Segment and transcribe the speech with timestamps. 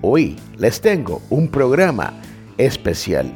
[0.00, 2.12] Hoy les tengo un programa
[2.56, 3.32] especial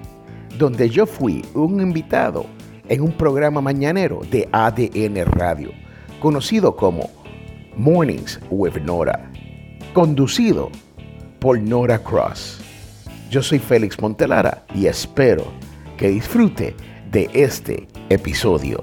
[0.59, 2.46] donde yo fui un invitado
[2.88, 5.73] en un programa mañanero de ADN Radio,
[6.20, 7.10] conocido como
[7.77, 9.28] Mornings with Nora,
[9.92, 10.70] conducido
[11.40, 12.60] por Nora Cross.
[13.29, 15.46] Yo soy Félix Montelara y espero
[15.96, 16.76] que disfrute
[17.10, 18.79] de este episodio.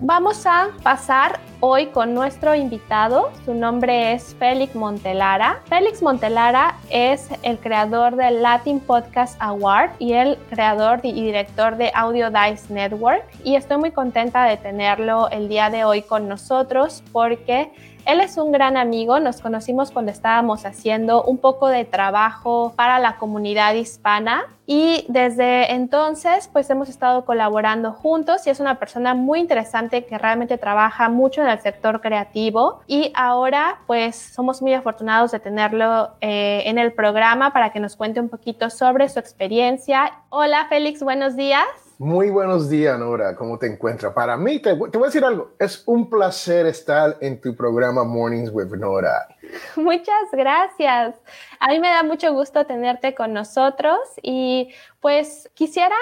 [0.00, 3.30] Vamos a pasar hoy con nuestro invitado.
[3.44, 5.60] Su nombre es Félix Montelara.
[5.66, 11.92] Félix Montelara es el creador del Latin Podcast Award y el creador y director de
[11.94, 13.22] Audio Dice Network.
[13.44, 17.70] Y estoy muy contenta de tenerlo el día de hoy con nosotros porque
[18.06, 22.98] él es un gran amigo, nos conocimos cuando estábamos haciendo un poco de trabajo para
[22.98, 29.14] la comunidad hispana y desde entonces pues hemos estado colaborando juntos y es una persona
[29.14, 34.74] muy interesante que realmente trabaja mucho en el sector creativo y ahora pues somos muy
[34.74, 39.18] afortunados de tenerlo eh, en el programa para que nos cuente un poquito sobre su
[39.18, 40.12] experiencia.
[40.28, 41.89] Hola Félix, buenos días.
[42.00, 43.36] Muy buenos días, Nora.
[43.36, 44.14] ¿Cómo te encuentras?
[44.14, 45.50] Para mí, te, te, voy a decir algo.
[45.58, 49.28] Es un placer estar en tu programa Mornings with Nora.
[49.76, 51.16] Muchas gracias.
[51.58, 54.68] A mí me da mucho gusto tenerte con nosotros y
[55.00, 55.96] pues quisiera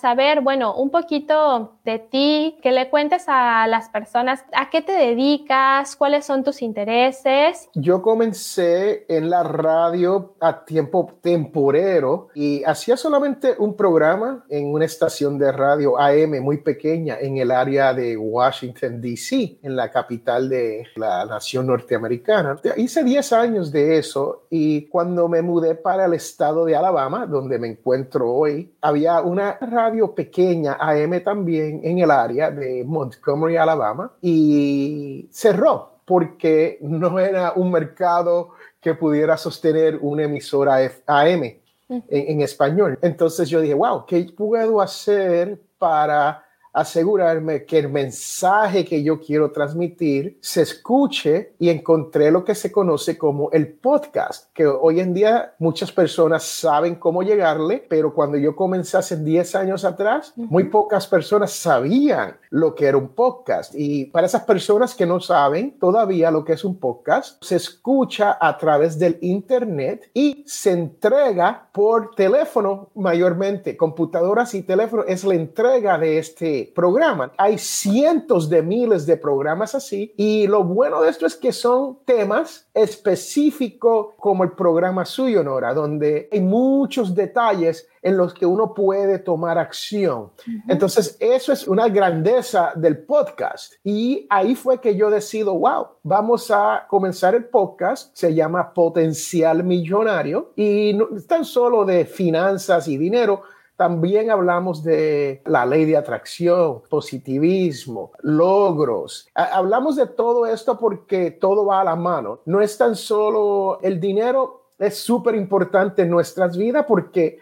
[0.00, 4.92] saber, bueno, un poquito de ti, que le cuentes a las personas a qué te
[4.92, 7.68] dedicas, cuáles son tus intereses.
[7.74, 14.86] Yo comencé en la radio a tiempo temporero y hacía solamente un programa en una
[14.86, 20.48] estación de radio AM muy pequeña en el área de Washington, D.C., en la capital
[20.48, 22.56] de la nación norteamericana.
[22.78, 27.58] Hice 10 años de eso y cuando me mudé para el estado de Alabama, donde
[27.58, 34.12] me encuentro hoy, había una radio pequeña, AM también, en el área de Montgomery, Alabama,
[34.22, 38.50] y cerró porque no era un mercado
[38.80, 40.76] que pudiera sostener una emisora
[41.08, 41.60] AM en,
[42.08, 42.96] en español.
[43.02, 46.44] Entonces yo dije, wow, ¿qué puedo hacer para
[46.80, 52.70] asegurarme que el mensaje que yo quiero transmitir se escuche y encontré lo que se
[52.72, 58.38] conoce como el podcast, que hoy en día muchas personas saben cómo llegarle, pero cuando
[58.38, 63.74] yo comencé hace 10 años atrás, muy pocas personas sabían lo que era un podcast.
[63.74, 68.38] Y para esas personas que no saben todavía lo que es un podcast, se escucha
[68.40, 75.34] a través del Internet y se entrega por teléfono mayormente, computadoras y teléfono, es la
[75.34, 77.32] entrega de este programa.
[77.36, 81.98] Hay cientos de miles de programas así y lo bueno de esto es que son
[82.04, 88.74] temas específicos como el programa suyo, Nora, donde hay muchos detalles en los que uno
[88.74, 90.20] puede tomar acción.
[90.20, 90.62] Uh -huh.
[90.68, 93.74] Entonces, eso es una grandeza del podcast.
[93.84, 99.64] Y ahí fue que yo decido, wow, vamos a comenzar el podcast, se llama Potencial
[99.64, 103.42] Millonario, y no es tan solo de finanzas y dinero,
[103.78, 109.28] también hablamos de la ley de atracción, positivismo, logros.
[109.34, 112.40] Hablamos de todo esto porque todo va a la mano.
[112.44, 117.38] No es tan solo el dinero, es súper importante en nuestras vidas porque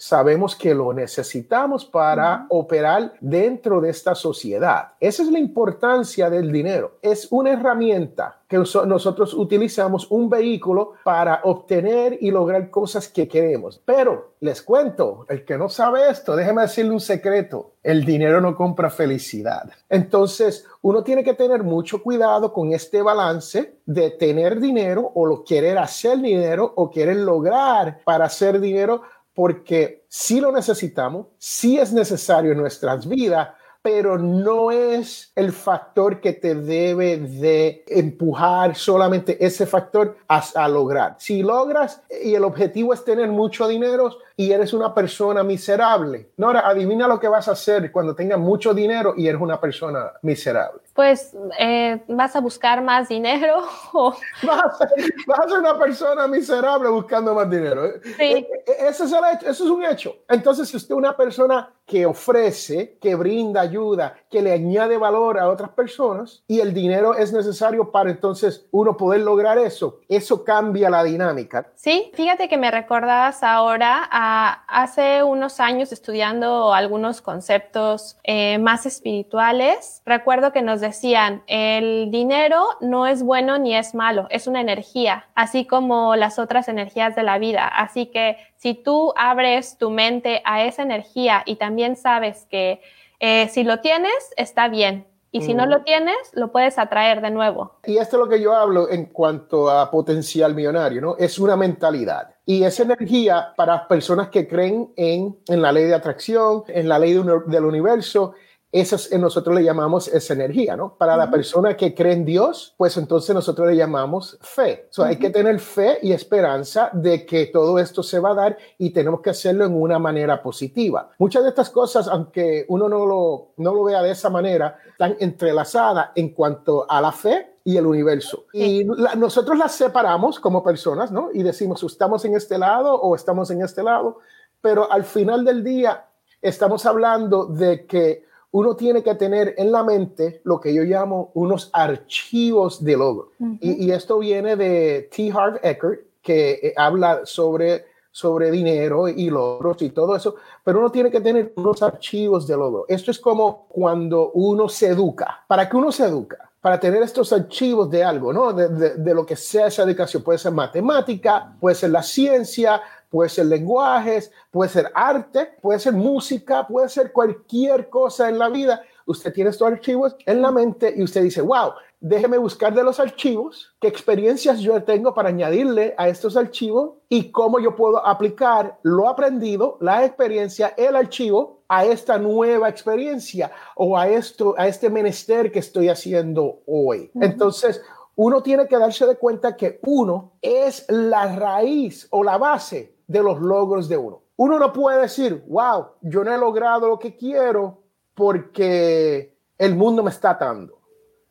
[0.00, 4.94] sabemos que lo necesitamos para operar dentro de esta sociedad.
[4.98, 6.96] Esa es la importancia del dinero.
[7.02, 13.80] Es una herramienta que nosotros utilizamos, un vehículo para obtener y lograr cosas que queremos.
[13.84, 17.74] Pero les cuento, el que no sabe esto, déjeme decirle un secreto.
[17.82, 19.70] El dinero no compra felicidad.
[19.88, 25.44] Entonces, uno tiene que tener mucho cuidado con este balance de tener dinero o lo
[25.44, 29.02] querer hacer dinero o querer lograr para hacer dinero
[29.34, 33.48] porque sí lo necesitamos, sí es necesario en nuestras vidas,
[33.82, 40.68] pero no es el factor que te debe de empujar solamente ese factor a, a,
[40.68, 41.16] lograr.
[41.18, 46.68] Si logras y el objetivo es tener mucho dinero y eres una persona miserable, Nora,
[46.68, 50.82] adivina lo que vas a hacer cuando tengas mucho dinero y eres una persona miserable.
[50.94, 54.14] Pues eh, vas a buscar más dinero o...
[54.42, 57.92] Vas a, ser, una persona miserable buscando más dinero.
[58.02, 58.22] Sí.
[58.22, 60.16] Eh, eh, ese es el hecho, eso es un hecho.
[60.28, 65.38] Entonces, si usted es una persona que ofrece, que brinda ayuda, que le añade valor
[65.38, 70.44] a otras personas y el dinero es necesario para entonces uno poder lograr eso, eso
[70.44, 71.72] cambia la dinámica.
[71.74, 78.16] Sí, fíjate que me recordabas ahora a hace unos años estudiando algunos conceptos
[78.60, 80.02] más espirituales.
[80.06, 85.26] Recuerdo que nos decían, el dinero no es bueno ni es malo, es una energía,
[85.34, 87.66] así como las otras energías de la vida.
[87.66, 92.80] Así que si tú abres tu mente a esa energía y también sabes que
[93.20, 95.06] eh, si lo tienes, está bien.
[95.32, 97.78] Y si no lo tienes, lo puedes atraer de nuevo.
[97.84, 101.16] Y esto es lo que yo hablo en cuanto a potencial millonario, ¿no?
[101.18, 102.34] Es una mentalidad.
[102.44, 106.98] Y esa energía para personas que creen en, en la ley de atracción, en la
[106.98, 107.12] ley
[107.46, 108.34] del universo,
[108.72, 110.94] esa nosotros le llamamos esa energía, ¿no?
[110.96, 114.86] Para la persona que cree en Dios, pues entonces nosotros le llamamos fe.
[114.90, 118.58] So, Hay que tener fe y esperanza de que todo esto se va a dar
[118.78, 121.10] y tenemos que hacerlo en una manera positiva.
[121.18, 125.16] Muchas de estas cosas, aunque uno no lo, no lo vea de esa manera, están
[125.18, 128.46] entrelazadas en cuanto a la fe y el universo.
[128.52, 131.30] Y nosotros las separamos como personas, ¿no?
[131.32, 134.18] Y decimos, estamos en este lado o estamos en este lado,
[134.60, 136.06] pero al final del día
[136.40, 141.30] estamos hablando de que uno tiene que tener en la mente lo que yo llamo
[141.34, 143.32] unos archivos de logro.
[143.60, 145.32] y, esto viene de T.
[145.32, 150.90] Harv Eckert, que eh, habla sobre, sobre dinero y logros y todo eso, pero uno
[150.90, 152.84] tiene que tener unos archivos de logro.
[152.88, 155.44] Esto es como cuando uno se educa.
[155.46, 156.50] ¿Para qué uno se educa?
[156.60, 158.52] Para tener estos archivos de algo, ¿no?
[158.52, 160.22] De, de lo que sea esa educación.
[160.22, 165.92] Puede ser matemática, puede ser la ciencia, puede ser lenguajes, puede ser arte, puede ser
[165.92, 168.82] música, puede ser cualquier cosa en la vida.
[169.04, 172.98] Usted tiene estos archivos en la mente y usted dice, wow, déjeme buscar de los
[172.98, 178.78] archivos qué experiencias yo tengo para añadirle a estos archivos y cómo yo puedo aplicar
[178.82, 184.88] lo aprendido, la experiencia, el archivo a esta nueva experiencia o a esto, a este
[184.88, 187.10] menester que estoy haciendo hoy.
[187.20, 187.82] Entonces,
[188.16, 193.24] uno tiene que darse de cuenta que uno es la raíz o la base de
[193.24, 194.22] los logros de uno.
[194.36, 197.82] Uno no puede decir, wow, yo no he logrado lo que quiero
[198.14, 200.78] porque el mundo me está atando.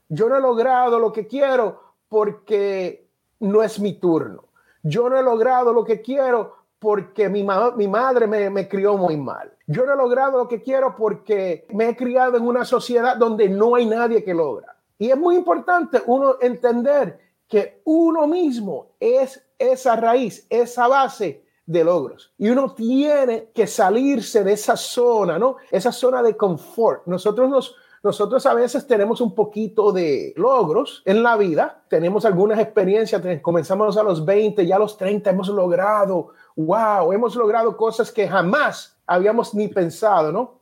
[0.10, 3.08] Yo no he logrado lo que quiero porque
[3.40, 4.44] no es mi turno.
[4.84, 7.48] Yo no he logrado lo que quiero porque mi,
[7.78, 9.50] mi madre me, me, crió muy mal.
[9.66, 13.48] Yo no he logrado lo que quiero porque me he criado en una sociedad donde
[13.48, 14.76] no hay nadie que logra.
[14.98, 21.84] Y es muy importante uno entender que uno mismo es esa raíz, esa base de
[21.84, 22.34] logros.
[22.40, 25.58] Y uno tiene que salirse de esa zona, ¿no?
[25.70, 27.06] Esa zona de confort.
[27.06, 32.58] Nosotros nos, nosotros a veces tenemos un poquito de logros en la vida, tenemos algunas
[32.58, 38.12] experiencias, comenzamos a los 20, ya a los 30 hemos logrado, wow, hemos logrado cosas
[38.12, 40.60] que jamás habíamos ni pensado, ¿no?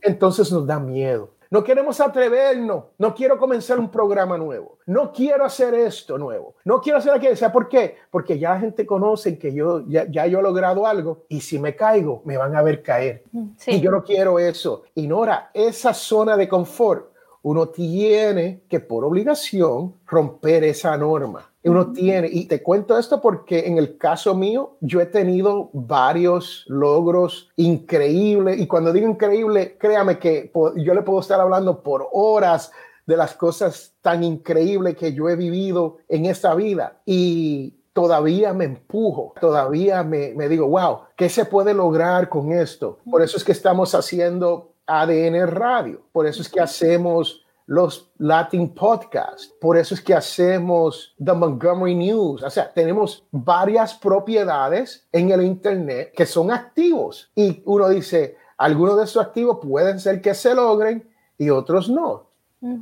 [0.00, 1.30] Entonces nos da miedo.
[1.50, 2.84] No queremos atrevernos.
[2.98, 4.78] No quiero comenzar un programa nuevo.
[4.86, 6.54] No quiero hacer esto nuevo.
[6.64, 7.36] No quiero hacer aquello.
[7.36, 7.96] ¿Sabe por qué?
[8.10, 11.58] Porque ya la gente conoce que yo ya, ya, yo he logrado algo y si
[11.58, 13.24] me caigo, me van a ver caer.
[13.32, 14.82] Mm, y yo no quiero eso.
[14.94, 17.12] Ignora esa zona de confort.
[17.42, 22.28] Uno tiene que por obligación romper esa norma uno tiene.
[22.30, 28.60] Y te cuento esto porque en el caso mío, yo he tenido varios logros increíbles.
[28.60, 32.72] Y cuando digo increíble, créame que yo le puedo estar hablando por horas
[33.06, 37.00] de las cosas tan increíbles que yo he vivido en esta vida.
[37.06, 42.98] Y todavía me empujo, todavía me, me digo, wow, ¿qué se puede lograr con esto?
[43.10, 48.72] Por eso es que estamos haciendo ADN Radio, por eso es que hacemos los Latin
[48.72, 49.52] Podcasts.
[49.60, 52.42] Por eso es que hacemos The Montgomery News.
[52.42, 57.30] O sea, tenemos varias propiedades en el Internet que son activos.
[57.34, 62.30] Y uno dice, algunos de esos activos pueden ser que se logren y otros no.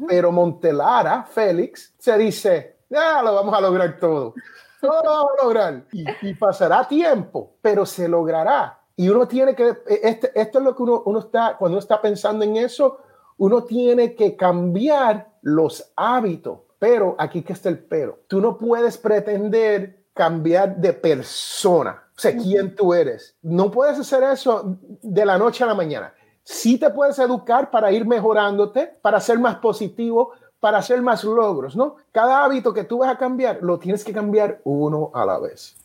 [0.07, 4.35] Pero Montelara, Félix, se dice, ya lo vamos a lograr todo.
[4.81, 5.85] Todo lo vamos a lograr.
[5.90, 8.78] Y, pasará tiempo, pero se logrará.
[8.95, 12.00] Y uno tiene que, este, esto es lo que uno, uno está, cuando uno está
[12.00, 13.00] pensando en eso,
[13.38, 16.61] uno tiene que cambiar los hábitos.
[16.78, 18.21] Pero aquí que está el pero.
[18.26, 23.37] Tú no puedes pretender cambiar de persona, o sea, quién tú eres.
[23.43, 26.14] No puedes hacer eso de la noche a la mañana.
[26.43, 31.76] Sí te puedes educar para ir mejorándote, para ser más positivo, para hacer más logros,
[31.76, 31.97] ¿no?
[32.12, 35.76] Cada hábito que tú vas a cambiar, lo tienes que cambiar uno a la vez.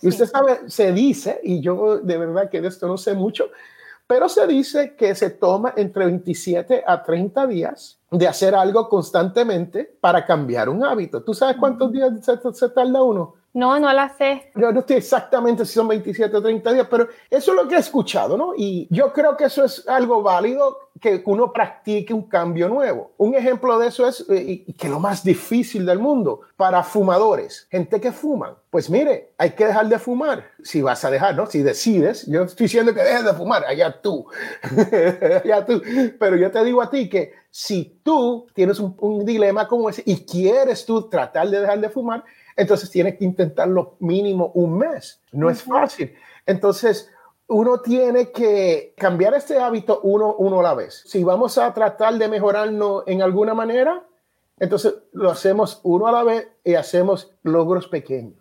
[0.00, 3.50] Y usted sabe, se dice, y yo de verdad que de esto no sé mucho,
[4.14, 9.98] pero se dice que se toma entre 27 a 30 días de hacer algo constantemente
[10.00, 11.24] para cambiar un hábito.
[11.24, 13.34] ¿Tú sabes cuántos días se, tarda uno?
[13.54, 14.50] No, no la sé.
[14.56, 17.76] Yo no estoy exactamente si son 27 o 30 días, pero eso es lo que
[17.76, 18.52] he escuchado, ¿no?
[18.56, 23.12] Y yo creo que eso es algo válido que uno practique un cambio nuevo.
[23.16, 28.00] Un ejemplo de eso es eh, que lo más difícil del mundo para fumadores, gente
[28.00, 28.56] que fuman.
[28.70, 30.50] Pues mire, hay que dejar de fumar.
[30.64, 31.46] Si vas a dejar, ¿no?
[31.46, 34.26] Si decides, yo estoy diciendo que dejes de fumar, allá tú,
[35.44, 35.80] allá tú.
[36.18, 40.02] Pero yo te digo a ti que si tú tienes un, un dilema como ese
[40.04, 42.24] y quieres tú tratar de dejar de fumar,
[42.56, 45.20] entonces tienes que intentarlo mínimo un mes.
[45.32, 46.14] No es fácil.
[46.46, 47.10] Entonces,
[47.46, 51.02] uno tiene que cambiar este hábito uno, uno a la vez.
[51.06, 54.04] Si vamos a tratar de mejorarnos en alguna manera,
[54.58, 58.38] entonces lo hacemos uno a la vez y hacemos logros pequeños.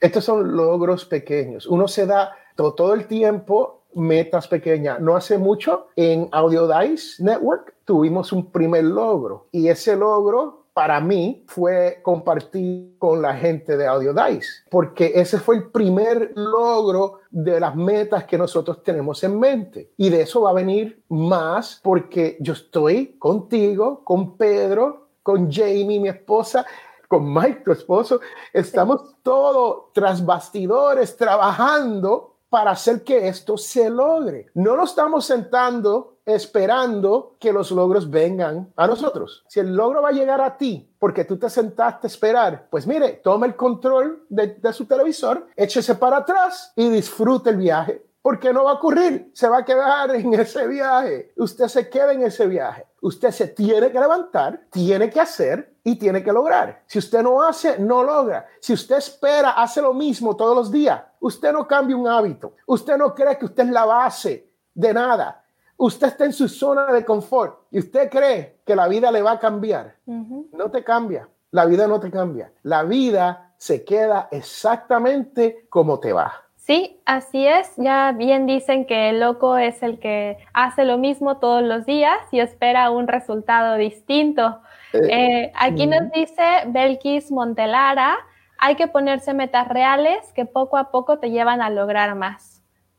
[0.00, 1.66] Estos son logros pequeños.
[1.66, 4.98] Uno se da todo, todo, el tiempo metas pequeñas.
[5.00, 11.00] No hace mucho en Audio Dice Network tuvimos un primer logro y ese logro para
[11.00, 17.20] mí fue compartir con la gente de Audio Dice, porque ese fue el primer logro
[17.30, 19.92] de las metas que nosotros tenemos en mente.
[19.96, 25.98] Y de eso va a venir más porque yo estoy contigo, con Pedro, con Jamie,
[25.98, 26.66] mi esposa,
[27.08, 28.20] con Mike, tu esposo.
[28.52, 34.46] Estamos todos tras bastidores trabajando para hacer que esto se logre.
[34.54, 39.44] No lo estamos sentando esperando que los logros vengan a nosotros.
[39.48, 42.86] Si el logro va a llegar a ti porque tú te sentaste a esperar, pues
[42.86, 48.04] mire, toma el control de, su televisor, échese para atrás y disfrute el viaje.
[48.26, 51.32] Porque no va a ocurrir, se va a quedar en ese viaje.
[51.36, 52.84] Usted se queda en ese viaje.
[53.02, 56.82] Usted se tiene que levantar, tiene que hacer y tiene que lograr.
[56.88, 58.44] Si usted no hace, no logra.
[58.58, 61.00] Si usted espera, hace lo mismo todos los días.
[61.20, 62.54] Usted no cambia un hábito.
[62.66, 65.44] Usted no cree que usted es la base de nada
[65.76, 69.32] usted está en su zona de confort y usted cree que la vida le va
[69.32, 69.96] a cambiar.
[70.06, 71.28] No te cambia.
[71.52, 72.52] La vida no te cambia.
[72.62, 76.45] La vida se queda exactamente como te va.
[76.66, 77.72] Sí, así es.
[77.76, 82.18] Ya bien dicen que el loco es el que hace lo mismo todos los días
[82.32, 84.60] y espera un resultado distinto.
[84.92, 88.16] Eh, eh, aquí nos dice Belkis Montelara,
[88.58, 92.56] hay que ponerse metas reales que poco a poco te llevan a lograr más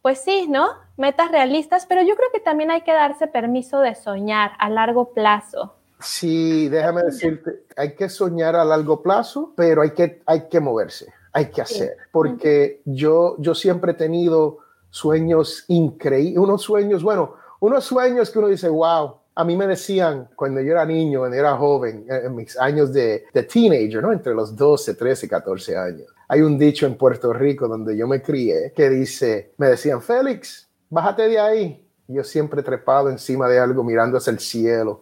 [0.07, 0.69] pues sí, ¿no?
[0.95, 5.11] Metas realistas, pero yo creo que también hay que darse permiso de soñar a largo
[5.11, 5.75] plazo.
[5.99, 11.13] Sí, déjame decirte, hay que soñar a largo plazo, pero hay que, hay que moverse,
[11.33, 17.83] hay que hacer, porque yo, yo siempre he tenido sueños increíbles, unos sueños, bueno, unos
[17.83, 21.55] sueños que uno dice, wow, a mí me decían cuando yo era niño, cuando era
[21.57, 24.11] joven, en mis años de, de teenager, ¿no?
[24.11, 28.21] Entre los 12, 13, 14 años hay un dicho en Puerto Rico donde yo me
[28.21, 31.83] crié que dice, me decían, Félix, bájate de ahí.
[32.07, 35.01] yo siempre trepado encima de algo mirando hacia el cielo,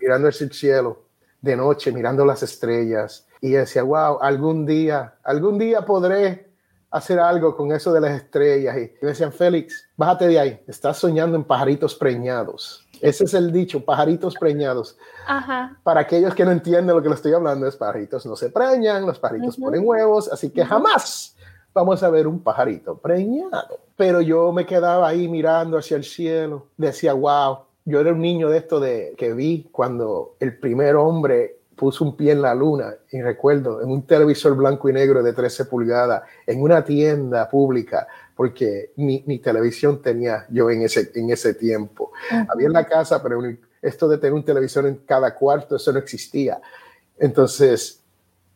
[0.00, 1.04] mirando hacia el cielo
[1.40, 3.26] de noche, mirando las estrellas.
[3.44, 6.48] Y decía, wow, algún día, algún día podré
[6.90, 8.74] hacer algo con eso de las estrellas.
[8.74, 12.86] Y me decían, Félix, bájate de ahí, estás soñando en pajaritos preñados.
[13.02, 14.96] Ese es el dicho, pajaritos preñados.
[15.82, 19.04] Para aquellos que no entienden lo que le estoy hablando, es pajaritos no se preñan,
[19.04, 21.36] los pajaritos ponen huevos, así que jamás
[21.74, 23.78] vamos a ver un pajarito preñado.
[23.94, 28.48] Pero yo me quedaba ahí mirando hacia el cielo, decía, wow, yo era un niño
[28.48, 32.94] de esto de que vi cuando el primer hombre puso un pie en la luna,
[33.10, 38.06] y recuerdo, en un televisor blanco y negro de 13 pulgadas, en una tienda pública,
[38.36, 42.12] porque ni, televisión tenía yo en ese, en ese tiempo.
[42.48, 43.40] Había en la casa, pero
[43.80, 46.60] esto de tener un televisor en cada cuarto, eso no existía.
[47.18, 48.00] Entonces,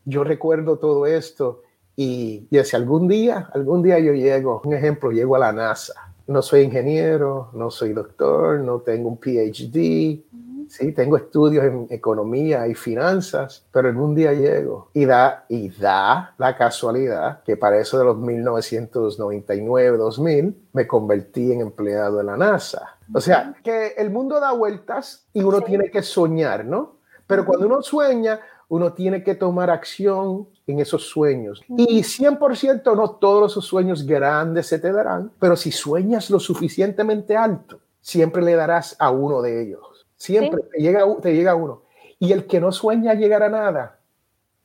[0.04, 1.62] yo recuerdo todo esto
[1.94, 6.14] y, y decía, algún día, algún día yo llego, un ejemplo, llego a la NASA.
[6.26, 10.24] No soy ingeniero, no soy doctor, no tengo un PhD,
[10.68, 15.70] sí, tengo estudios en economía y finanzas, pero en un día llego y da, y
[15.70, 22.36] da la casualidad que para eso de los 1999-2000 me convertí en empleado de la
[22.36, 22.98] NASA.
[23.12, 26.98] O sea, que el mundo da vueltas y uno tiene que soñar, ¿no?
[27.26, 31.62] Pero cuando uno sueña, uno tiene que tomar acción en esos sueños.
[31.68, 37.36] Y 100% no todos esos sueños grandes se te darán, pero si sueñas lo suficientemente
[37.36, 39.87] alto, siempre le darás a uno de ellos.
[40.18, 41.82] Siempre te, llega, te llega uno.
[42.18, 44.00] Y el que no sueña llegar a nada,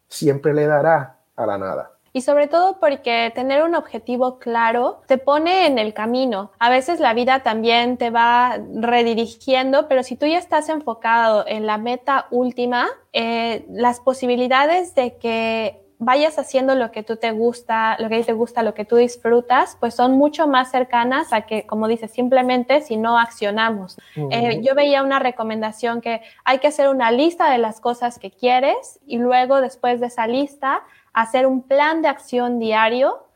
[0.09, 1.93] siempre le dará a la nada.
[2.15, 6.51] Y sobre todo porque tener un objetivo claro te pone en el camino.
[6.59, 11.65] A veces la vida también te va redirigiendo, pero si tú ya estás enfocado en
[11.65, 17.97] la meta última, eh, las posibilidades de que vayas haciendo lo que tú te gusta,
[17.99, 21.65] lo que te gusta, lo que tú disfrutas, pues son mucho más cercanas a que,
[21.65, 23.97] como dices, simplemente si no accionamos.
[24.31, 28.31] Eh, yo veía una recomendación que hay que hacer una lista de las cosas que
[28.31, 30.83] quieres y luego después de esa lista
[31.13, 33.27] hacer un plan de acción diario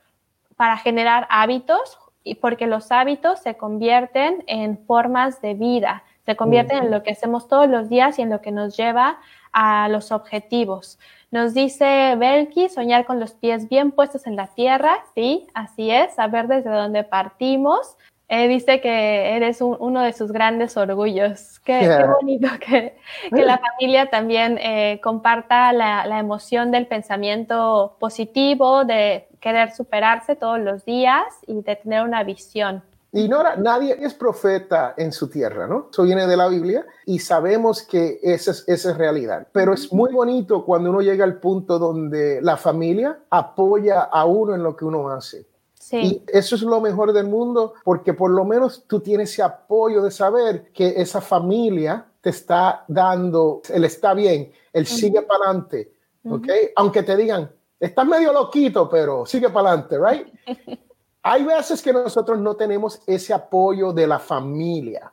[0.56, 6.84] para generar hábitos y porque los hábitos se convierten en formas de vida, se convierten
[6.84, 9.20] en lo que hacemos todos los días y en lo que nos lleva
[9.54, 11.00] a los objetivos.
[11.30, 16.16] Nos dice Belki, soñar con los pies bien puestos en la tierra, sí, así es,
[16.16, 17.98] saber desde dónde partimos.
[18.30, 21.60] Eh, dice que eres uno de sus grandes orgullos.
[21.60, 21.80] Qué,
[22.22, 22.98] bonito que,
[23.32, 30.60] la familia también eh, comparta la, la, emoción del pensamiento positivo, de querer superarse todos
[30.60, 32.84] los días y de tener una visión.
[33.18, 35.88] Y Nora, nadie es profeta en su tierra, ¿no?
[35.92, 39.48] Eso viene de la Biblia y sabemos que esa es, esa es realidad.
[39.52, 44.54] Pero es muy bonito cuando uno llega al punto donde la familia apoya a uno
[44.54, 45.48] en lo que uno hace.
[45.74, 45.98] Sí.
[45.98, 50.04] Y eso es lo mejor del mundo porque por lo menos tú tienes ese apoyo
[50.04, 55.92] de saber que esa familia te está dando, él está bien, él sigue para adelante,
[56.24, 56.48] ¿ok?
[56.76, 60.78] Aunque te digan, estás medio loquito, pero sigue para adelante, ¿right?
[61.24, 65.12] Hay veces que nosotros no tenemos ese apoyo de la familia,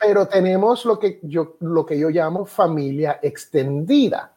[0.00, 4.32] pero tenemos lo que yo, lo que yo llamo familia extendida.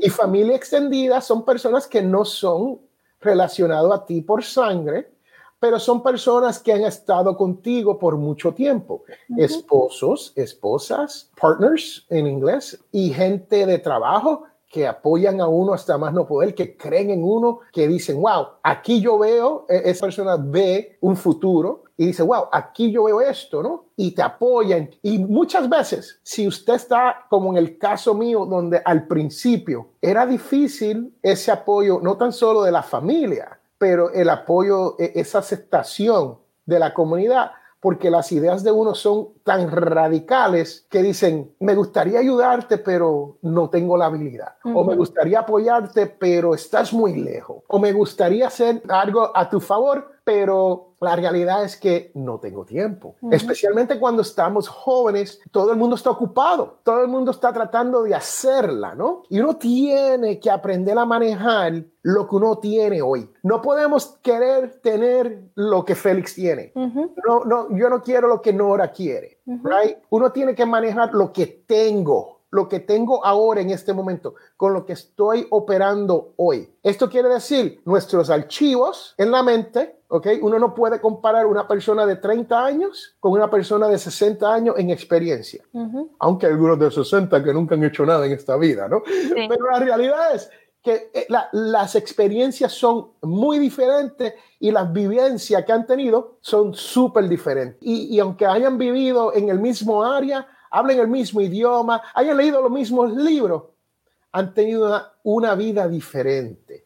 [0.00, 2.78] Y familia extendida son personas que no son
[3.20, 5.10] relacionadas a ti por sangre,
[5.58, 9.02] pero son personas que han estado contigo por mucho tiempo.
[9.36, 16.12] Esposos, esposas, partners en inglés y gente de trabajo que apoyan a uno hasta más
[16.12, 20.36] no poder, que creen en uno, que dicen, wow, aquí yo veo, e-, esa persona
[20.36, 23.86] ve un futuro y dice, wow, aquí yo veo esto, ¿no?
[23.96, 24.90] Y te apoyan.
[25.02, 30.26] Y muchas veces, si usted está como en el caso mío, donde al principio era
[30.26, 36.38] difícil ese apoyo, no tan solo de la familia, pero el apoyo, e-, esa aceptación
[36.66, 37.52] de la comunidad,
[37.86, 43.70] porque las ideas de uno son tan radicales que dicen, me gustaría ayudarte, pero no
[43.70, 44.54] tengo la habilidad.
[44.64, 47.58] O me gustaría apoyarte, pero estás muy lejos.
[47.68, 52.64] O me gustaría hacer algo a tu favor, pero la realidad es que no tengo
[52.64, 53.14] tiempo.
[53.30, 58.12] Especialmente cuando estamos jóvenes, todo el mundo está ocupado, todo el mundo está tratando de
[58.12, 59.22] hacerla, ¿no?
[59.30, 63.30] Y uno tiene que aprender a manejar lo que uno tiene hoy.
[63.44, 66.72] No podemos querer tener lo que Félix tiene.
[66.74, 69.98] No, no, yo no quiero lo que Nora quiere, right?
[70.10, 74.72] Uno tiene que manejar lo que tengo lo que tengo ahora en este momento, con
[74.72, 76.74] lo que estoy operando hoy.
[76.82, 80.28] Esto quiere decir nuestros archivos en la mente, ¿ok?
[80.42, 84.74] Uno no puede comparar una persona de 30 años con una persona de 60 años
[84.78, 85.64] en experiencia,
[86.18, 89.02] aunque hay algunos de 60 que nunca han hecho nada en esta vida, ¿no?
[89.34, 90.50] Pero la realidad es
[90.82, 97.28] que eh, las experiencias son muy diferentes y las vivencias que han tenido son súper
[97.28, 97.78] diferentes.
[97.80, 102.62] Y, y aunque hayan vivido en el mismo área, hablen el mismo idioma, hayan leído
[102.62, 103.64] los mismos libros,
[104.32, 106.84] han tenido una, vida diferente.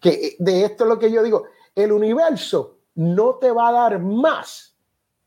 [0.00, 3.72] Que eh, de esto es lo que yo digo, el universo no te va a
[3.72, 4.76] dar más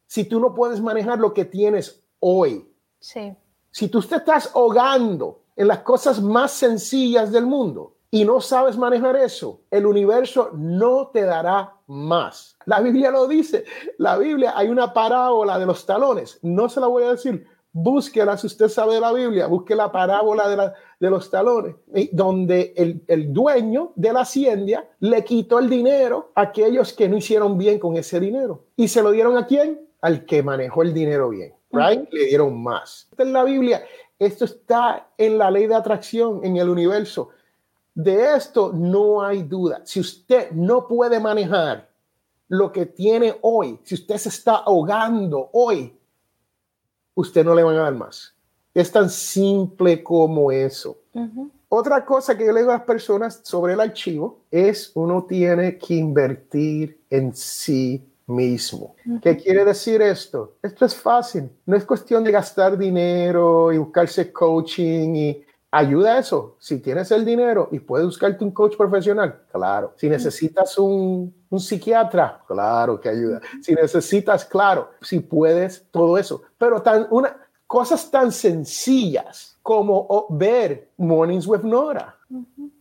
[0.06, 2.72] si tú no puedes manejar lo que tienes hoy.
[3.00, 3.36] Sí.
[3.72, 8.78] Si tú te estás ahogando en las cosas más sencillas del mundo y no sabes
[8.78, 12.56] manejar eso, el universo no te dará más.
[12.66, 13.66] La Biblia lo dice.
[13.98, 16.40] La Biblia hay una parábola de los talones.
[16.42, 17.48] No se la voy a decir
[17.78, 21.76] búsquela si usted sabe la Biblia, busque la parábola de, de los talones,
[22.14, 27.18] donde el, el, dueño de la hacienda le quitó el dinero a aquellos que no
[27.18, 28.64] hicieron bien con ese dinero.
[28.78, 29.82] ¿Y se lo dieron a quién?
[30.00, 32.08] Al que manejó el dinero bien, right?
[32.14, 33.10] Le dieron más.
[33.18, 33.84] en la Biblia,
[34.20, 37.32] esto está en la ley de atracción, en el universo.
[37.94, 39.82] De esto no hay duda.
[39.84, 41.90] Si usted no puede manejar
[42.48, 45.94] lo que tiene hoy, si usted se está ahogando hoy,
[47.16, 48.34] usted no le van a dar más.
[48.74, 50.98] Es tan simple como eso.
[51.70, 55.78] Otra cosa que yo le digo a las personas sobre el archivo es uno tiene
[55.78, 58.96] que invertir en sí mismo.
[59.22, 60.56] ¿Qué quiere decir esto?
[60.62, 61.50] Esto es fácil.
[61.66, 66.56] No es cuestión de gastar dinero y buscarse coaching y ayuda eso.
[66.60, 69.94] Si tienes el dinero y puedes buscarte un coach profesional, claro.
[69.98, 73.42] Si necesitas un, un psiquiatra, claro que ayuda.
[73.62, 76.44] Si necesitas, claro, si puedes, todo eso.
[76.58, 77.36] Pero tan, una,
[77.68, 82.16] cosas tan sencillas como ver Mornings with Nora.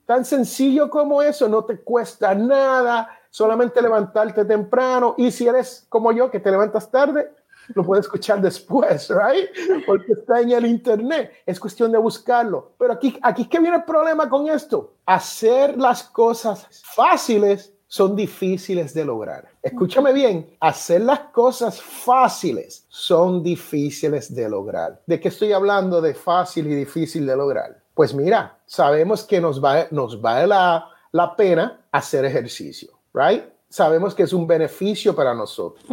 [0.07, 5.15] Tan sencillo como eso, no te cuesta nada, solamente levantarte temprano.
[5.17, 7.33] Y si eres como yo, que te levantas tarde,
[7.75, 9.85] lo puede escuchar después, right?
[9.87, 11.33] Porque está en el internet.
[11.47, 12.73] Es cuestión de buscarlo.
[12.79, 14.95] Pero aquí, aquí que viene el problema con esto.
[15.07, 19.49] Hacer las cosas fáciles son difíciles de lograr.
[19.63, 25.01] Escúchame bien, hacer las cosas fáciles son difíciles de lograr.
[25.07, 27.81] ¿De qué estoy hablando de fácil y difícil de lograr?
[27.95, 33.45] Pues mira, sabemos que nos, va, nos vale la, la pena hacer ejercicio, right?
[33.75, 35.85] Sabemos que es un beneficio para nosotros.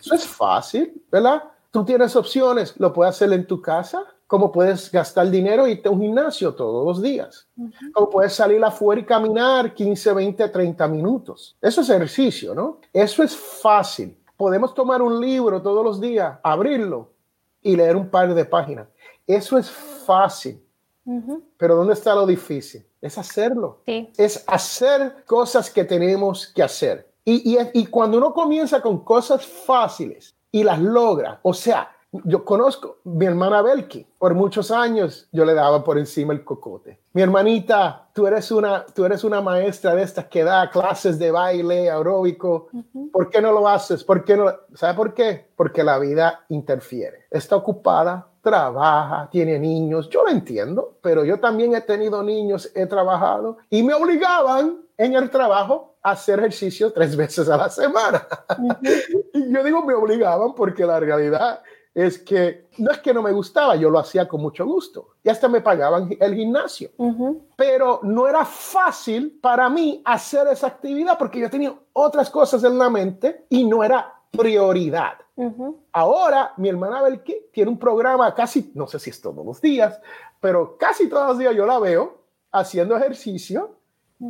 [0.00, 1.42] Eso es fácil, ¿verdad?
[1.70, 5.90] Tú tienes opciones, lo puedes hacer en tu casa, como puedes gastar dinero y irte
[5.90, 7.46] a un gimnasio todos los días,
[7.92, 11.54] como puedes salir afuera y caminar 15, 20, 30 minutos.
[11.60, 12.78] Eso es ejercicio, ¿no?
[12.94, 14.16] Eso es fácil.
[14.34, 17.10] Podemos tomar un libro todos los días, abrirlo
[17.60, 18.88] y leer un par de páginas.
[19.26, 20.62] Eso es fácil.
[21.58, 22.86] Pero ¿dónde está lo difícil?
[23.02, 23.82] Es hacerlo.
[24.16, 27.07] Es hacer cosas que tenemos que hacer.
[27.30, 33.26] Y, cuando uno comienza con cosas fáciles y las logra, o sea, yo conozco mi
[33.26, 37.00] hermana Belki, por muchos años yo le daba por encima el cocote.
[37.12, 41.30] Mi hermanita, tú eres una, tú eres una maestra de estas que da clases de
[41.30, 42.68] baile aeróbico.
[43.12, 44.02] ¿Por qué no lo haces?
[44.04, 44.50] ¿Por qué no?
[44.74, 45.50] ¿Sabe por qué?
[45.54, 47.26] Porque la vida interfiere.
[47.30, 50.08] Está ocupada, trabaja, tiene niños.
[50.08, 55.14] Yo lo entiendo, pero yo también he tenido niños, he trabajado y me obligaban en
[55.14, 58.26] el trabajo hacer ejercicio tres veces a la semana.
[59.34, 61.62] y yo digo, me obligaban porque la realidad
[61.94, 65.28] es que no es que no me gustaba, yo lo hacía con mucho gusto y
[65.30, 66.90] hasta me pagaban el gimnasio.
[67.56, 72.78] Pero no era fácil para mí hacer esa actividad porque yo tenía otras cosas en
[72.78, 75.14] la mente y no era prioridad.
[75.92, 80.00] Ahora mi hermana Belki tiene un programa casi, no sé si es todos los días,
[80.40, 82.18] pero casi todos los días yo la veo
[82.52, 83.77] haciendo ejercicio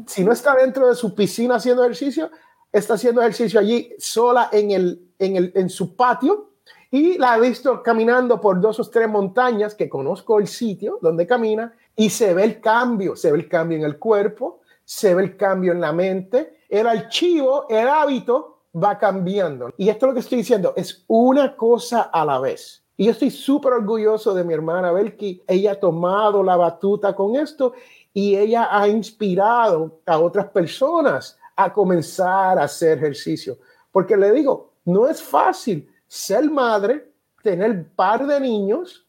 [0.07, 2.31] si no está dentro de su piscina haciendo ejercicio,
[2.73, 6.51] está haciendo ejercicio allí sola en, el, en, el, en su patio
[6.91, 11.27] y la he visto caminando por dos o tres montañas que conozco el sitio donde
[11.27, 15.23] camina y se ve el cambio, se ve el cambio en el cuerpo, se ve
[15.23, 19.71] el cambio en la mente, el archivo, el hábito va cambiando.
[19.77, 22.85] Y esto es lo que estoy diciendo, es una cosa a la vez.
[22.97, 25.43] Y yo estoy súper orgulloso de mi hermana Belki.
[25.47, 27.75] Ella ha tomado la batuta con esto
[28.19, 33.59] y ella ha inspirado a otras personas a comenzar a hacer ejercicio.
[33.93, 37.13] Porque le digo, no es fácil ser madre,
[37.45, 39.07] tener par de niños,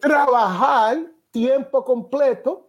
[0.00, 2.66] trabajar tiempo completo,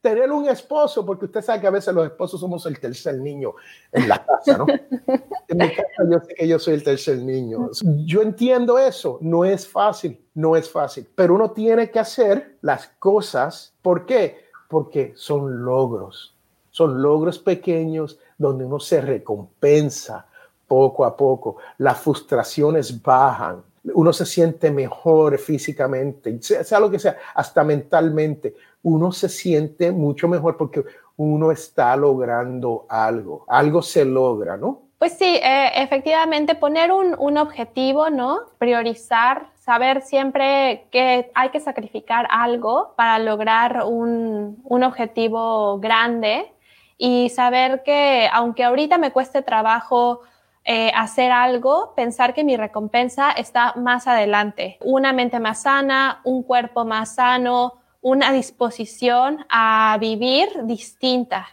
[0.00, 3.52] tener un esposo, porque usted sabe que a veces los esposos somos el tercer niño
[3.90, 4.66] en la casa, ¿no?
[5.48, 7.68] en mi casa yo sé que yo soy el tercer niño.
[8.04, 12.86] Yo entiendo eso, no es fácil, no es fácil, pero uno tiene que hacer las
[13.00, 13.74] cosas.
[13.82, 14.43] ¿Por qué?
[14.74, 16.34] Porque son logros,
[16.72, 20.26] son logros pequeños donde uno se recompensa
[20.66, 23.62] poco a poco, las frustraciones bajan,
[23.94, 30.26] uno se siente mejor físicamente, sea, lo que sea, hasta mentalmente, uno se siente mucho
[30.26, 30.84] mejor porque
[31.18, 34.82] uno está logrando algo, algo se logra, ¿no?
[34.98, 38.40] Pues sí, eh, efectivamente poner un objetivo, ¿no?
[38.58, 46.52] Priorizar saber siempre que hay que sacrificar algo para lograr un, objetivo grande
[46.98, 50.20] y saber que aunque ahorita me cueste trabajo
[50.66, 54.76] eh, hacer algo, pensar que mi recompensa está más adelante.
[54.82, 61.46] Una mente más sana, un cuerpo más sano, una disposición a vivir distinta.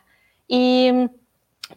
[0.49, 0.91] Y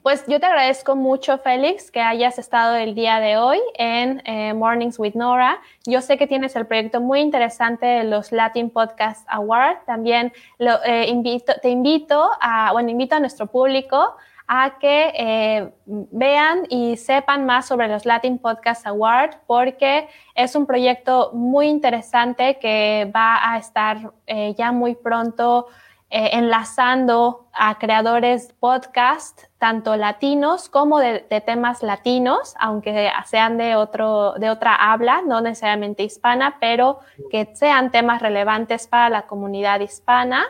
[0.02, 4.54] pues yo te agradezco mucho, Félix, que hayas estado el día de hoy en eh,
[4.54, 5.60] Mornings with Nora.
[5.86, 9.84] Yo sé que tienes el proyecto muy interesante de los Latin Podcast Award.
[9.86, 16.66] También eh, invito, te invito a, bueno, invito a nuestro público a que eh, vean
[16.68, 23.10] y sepan más sobre los Latin Podcast Award porque es un proyecto muy interesante que
[23.14, 24.12] va a estar
[24.54, 25.68] ya muy pronto
[26.10, 34.50] enlazando a creadores podcast, tanto latinos como de, temas latinos, aunque sean de, otro, de
[34.50, 36.98] otra habla, no necesariamente hispana, pero
[37.30, 40.44] que sean temas relevantes para la comunidad hispana.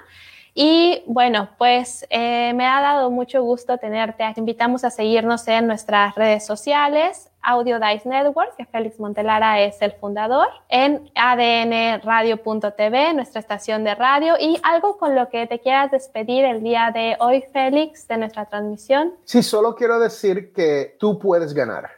[0.53, 4.25] Y bueno, pues eh, me ha dado mucho gusto tenerte.
[4.35, 9.81] Te invitamos a seguirnos en nuestras redes sociales, Audio Dice Network, que Félix Montelara es
[9.83, 15.91] el fundador, en adnradio.tv, nuestra estación de radio, y algo con lo que te quieras
[15.91, 19.13] despedir el día de hoy, Félix, de nuestra transmisión.
[19.25, 21.91] Sí, solo quiero decir que tú puedes ganar.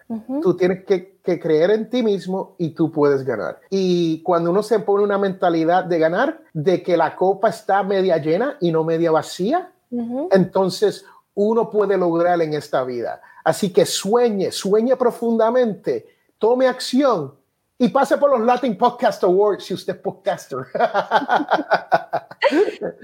[0.43, 3.61] Tú tienes que, que creer en ti mismo y tú puedes ganar.
[3.71, 8.19] Y cuando uno se pone una mentalidad de ganar, de que la copa está media
[8.19, 9.71] llena y no media vacía,
[10.31, 11.05] entonces
[11.35, 13.21] uno puede lograr en esta vida.
[13.47, 16.05] Así que sueñe, sueñe profundamente,
[16.37, 17.33] tome acción
[17.79, 20.59] Y pase por los Latin Podcast Awards si usted es podcaster.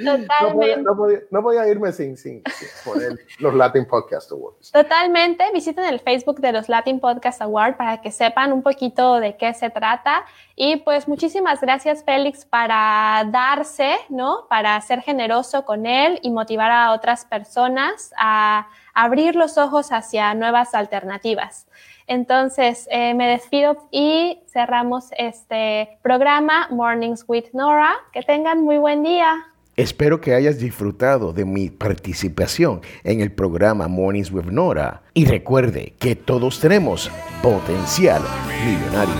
[0.05, 0.83] Totalmente.
[1.31, 2.43] No podía, irme sin, sin,
[2.85, 4.73] poner los Latin Podcast Awards.
[4.73, 5.45] Totalmente.
[5.53, 9.55] Visiten el Facebook de los Latin Podcast Awards para que sepan un poquito de qué
[9.55, 10.25] se trata.
[10.57, 14.47] Y pues muchísimas gracias, Félix, para darse, ¿no?
[14.49, 20.35] Para ser generoso con él y motivar a otras personas a abrir los ojos hacia
[20.35, 21.67] nuevas alternativas.
[22.07, 27.95] Entonces, eh, me despido y cerramos este programa Mornings with Nora.
[28.13, 29.47] Que tengan muy buen día.
[29.75, 35.03] Espero que hayas disfrutado de mi participación en el programa Mornings with Nora.
[35.15, 37.11] Y recuerde que todos tenemos
[37.43, 38.21] potencial
[38.63, 39.15] millonario.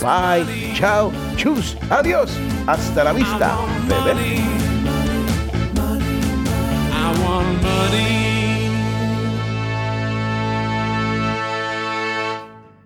[0.00, 3.58] Bye, chao, chus, adiós, hasta la vista,
[3.88, 4.36] bebé.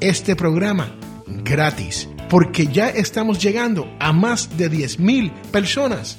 [0.00, 0.94] este programa
[1.26, 6.18] gratis, porque ya estamos llegando a más de 10 mil personas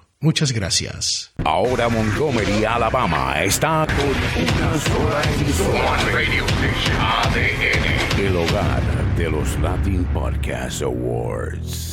[0.23, 1.33] Muchas gracias.
[1.43, 5.97] Ahora Montgomery, Alabama está con una sola emisora.
[6.13, 8.19] Radio Station ADN.
[8.19, 11.90] El hogar de los Latin Podcast Awards.